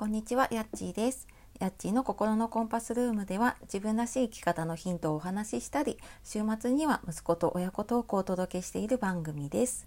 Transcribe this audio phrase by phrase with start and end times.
[0.00, 1.28] こんにちは、やっちーです。
[1.58, 9.86] やっちーの心のコンパスルームでは自分らしい生き方のヒントをお話ししたり、週末には息子と親子トークをお届けしている番組です。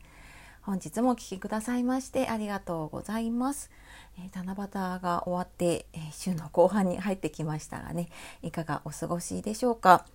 [0.62, 3.72] 本日もお聴きくださいましてありがとうございます。
[4.20, 8.10] えー、七夕が終わって、えー、週の後半に入ってきましたがね、
[8.44, 10.06] いかがお過ごしでしょうか。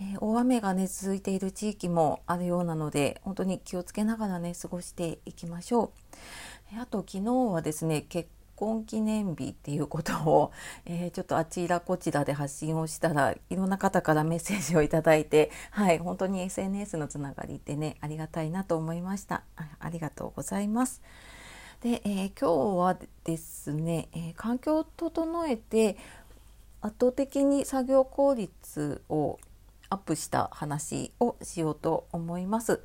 [0.00, 5.90] えー、大雨がね続いている地域もあるようなので本当に気をつけながらね過ごしていきましょう。
[6.72, 8.30] えあと昨日はですね結
[8.60, 10.52] 婚記念日っていうことを、
[10.84, 19.44] えー、ちょっとあちらこちらで発信をしたらいろんな方からメッセージをいただいて はい本当に SNS のつながりってねありがたいなと思いました。
[19.78, 21.00] ありがとうございます。
[21.80, 25.96] で、えー、今日はですね、えー、環境を整えて
[26.82, 29.38] 圧倒的に作業効率を
[29.88, 32.82] アップした話をしようと思います。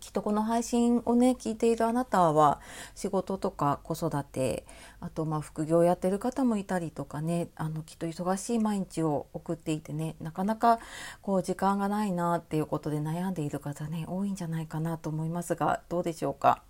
[0.00, 2.60] きっとこの配信をね聞いているあなたは
[2.94, 4.64] 仕事とか子育て
[5.00, 10.78] あとまあ副業やってる方もいたりとかねあのきっと忙しい毎日を送っていてねなかなか
[11.20, 16.62] こう時間がないなっていうことで悩んでいる方ね多いんじゃないかなと思いますがどうでしょうか？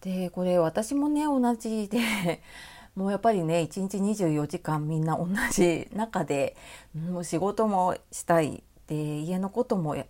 [0.00, 1.98] でこれ私もね同じで
[2.94, 6.56] もうやっぱりね一日24時間みんな同じ中で
[6.94, 10.06] もう仕事もしたいで家のこともや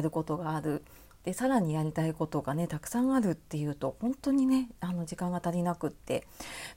[0.00, 0.82] ることがある。
[1.24, 6.26] でさらにやりたいことがねたくさんあるっていうと本当にねあの時間が足りなくって、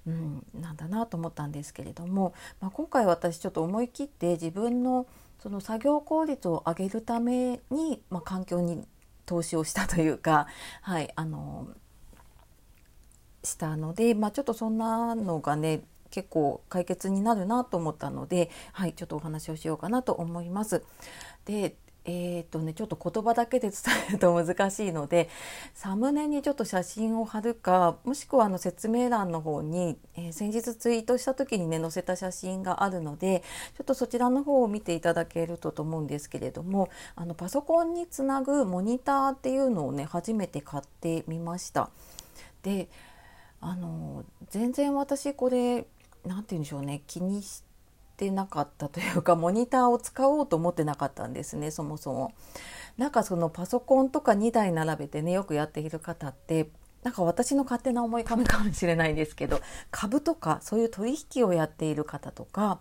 [0.06, 5.08] うん、なんだなと思ったんですけれども、まあ、今回私ちょっと思い切って自分の
[5.40, 8.86] その作業効率を上げるために、まあ、環境に
[9.26, 10.48] 投資をしたというか、
[10.82, 11.68] はい、あの
[13.44, 20.84] したので、まあ、ちょっとそんなのがね結構解決になるなと思ったので、はい、ちょっとお話をしようかなと思います。
[21.46, 25.30] でえーとね、ちょっと言葉だけで伝えると難しいので
[25.74, 33.42] サムネにちょっと写真を貼るかもしくはあの説明欄の方に、えー、先日ツイートした時にね載せた写真があるので
[33.78, 41.90] ちょっとそちらの方を見ていただけるとと思うんですけれどもあのパソコンにつなぐモニターっていうのをね初めて買ってみました。
[42.64, 42.90] で
[43.62, 45.86] あの全然私これ
[46.26, 47.73] 何て言うんでしょうね気にして
[48.24, 52.34] てなかったというか モニターを使おうと思ってなかったんですねそもそも。
[52.98, 56.70] なんかそのパソコンとか2台並べてねよくやっている方って
[57.02, 62.80] なんか私の勝手な思い込みかもしれないんですけど株とかそういう取引をやっている方とか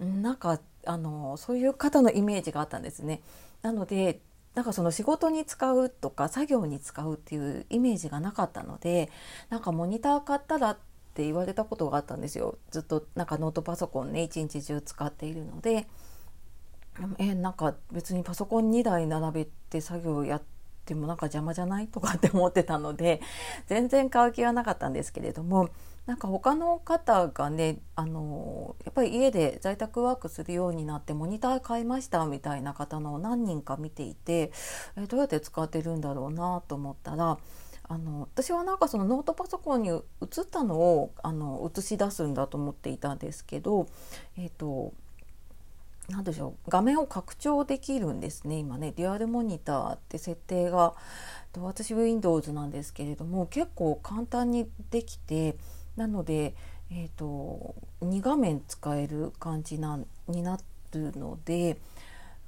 [0.00, 3.20] なんかあのそういう方のイメージがあったんですね。
[3.60, 4.20] なので
[4.54, 9.10] なんかその仕事に使うとか作業に使うっていうイメージがなかったので
[9.48, 10.76] なんかモニター買ったら
[11.20, 12.56] って言われたことがあったんですよ。
[12.70, 15.86] ずっとなんかノートパソコンね一日中使っているので。
[17.18, 20.42] えなんか別にパソコン2台並べて作業やっ
[20.84, 23.22] てもなんか邪魔じゃないとかって思ってたので
[23.68, 25.70] 全然買う気はなかったんですけれども
[26.04, 34.52] なんか他の方がねあのやっぱり家で在宅ワークするようになってモニター買いましたみたいな方の何人か見ていて
[34.96, 37.38] えどうやって使ってるんだろうなと思ったら
[37.90, 40.00] あの私はなんかそのノートパソコンに映っ
[40.48, 43.88] たのをあの映し出すんだと思っていたんですけど、
[44.38, 44.92] えーと、
[46.08, 50.94] 何でしょう画面を拡張できるんですね今ねデュアルモニターって設定が
[51.58, 55.56] 私 Windows なんですけれども結構簡単にできて
[55.96, 56.54] なので、
[56.92, 60.60] えー、と2画面使える感じなにな
[60.92, 61.76] るので。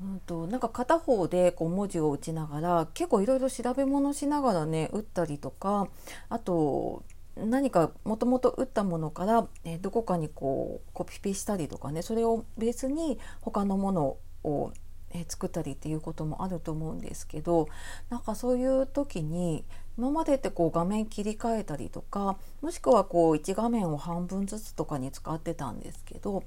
[0.03, 5.89] うんと、なんか片方でこう文字を打ちながら結構いろいろ調べ物しながらね打ったりとか
[6.29, 7.05] あと
[7.37, 14.73] 何かもともと打ったものから、えどこかにこうコピペしたりとかねそれをベースに他のものを、
[15.15, 17.69] え作ったりっていうこともあると思うんですけど
[18.09, 19.63] なんかそういう時に
[19.99, 26.45] 今までってこう画面切り替えたりとかもしくはこう1画面を半分ずつとかに使ってたんですけど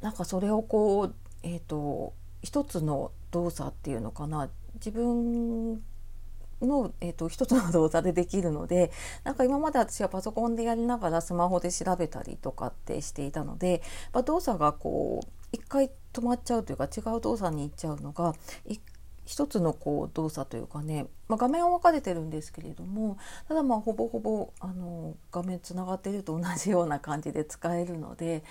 [0.00, 4.48] なんかそれをこうえーと一つの動作っていうのかな。
[4.74, 5.82] 自分
[6.60, 8.90] の、えーと、一つの動作でできるので
[9.22, 13.82] なんか今まで私はパソコンでやりながらスマホで調べたりとかってしていたので、
[14.12, 18.34] まあ、動作がこう一回止まっちゃうというか違う動作に行っちゃうのが
[18.66, 18.80] 一
[19.24, 23.16] 一つのこう動作というかね、まあ、画面は分かれてるんですけれども
[23.48, 28.44] ただまあほぼほぼあの画面つながってると同じような感じで使えるので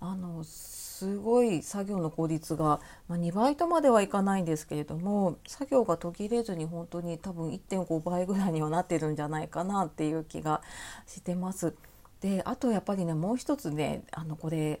[0.00, 10.62] あのすごい作業の効率が、まあ、2倍とまではいかないんですけれども作業が途切れずに本当に多分1.5倍ぐらいにはなってるんじゃないかなっていう気が
[11.06, 11.74] してます。
[12.20, 14.80] であとやっぱりねもう一つねあのこれ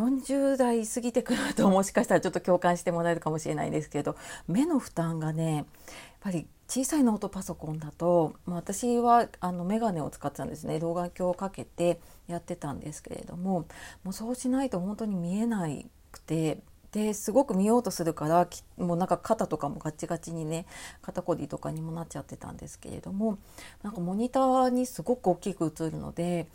[0.00, 4.16] 40代過ぎてくるともしかしたらちょっと共感してもらえるかもしれないですけど
[4.48, 5.66] 目の負担がねやっ
[6.20, 10.80] ぱり小さいノートパソコンだと、まあ、私はあの眼鏡を使ってたんですね。
[10.80, 13.66] 老眼鏡をかけてやってたんですけれども
[14.02, 15.68] もうそうしないと本当に見えな
[16.10, 16.58] くて
[16.92, 18.48] ですごく見ようとするから
[18.78, 20.64] もうなんか肩とかもガチガチにね
[21.02, 23.38] 肩こりとかにもなっちゃってたんですけれども
[23.82, 26.46] なんかモニターにすごく大きく映るので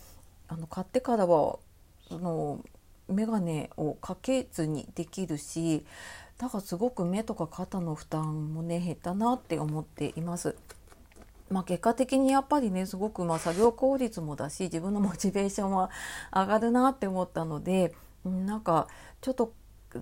[0.48, 1.60] あの買ってからは
[2.08, 2.64] その
[3.10, 5.86] 眼鏡をかけずにできるし
[6.38, 10.56] だからすごく目とか肩の負担もね減ったなって思っています。
[11.50, 15.90] まあ、結果的にやっぱりねすごくま作業効率もだし自分のモチベーションは
[16.32, 18.88] 上がるなって思ったのでなんか
[19.20, 19.54] ちょっと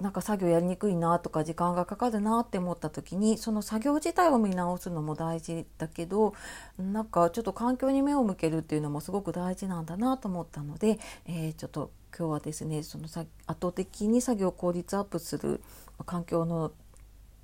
[0.01, 6.33] なんか作業やりにくいなとか時間がかかるなって思った時にその作業自体を見直すのも大事だけど
[6.77, 15.62] なんかちょっと環境に目を向けるっていうのもすごく大事なんだなと思ったので、えー、ちょっと今日はですねその圧倒的に作業効率アップする
[16.06, 16.72] 環境の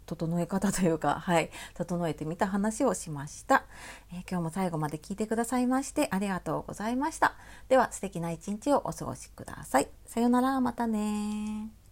[0.06, 3.66] 整え方というか、 はい、整えてみた話をしました、
[4.12, 7.36] えー、今日も最後まで聞いてくださいましてありがとうございました。
[7.70, 9.88] では素敵な一日をお過ごしください。
[10.06, 11.83] さようなら、またね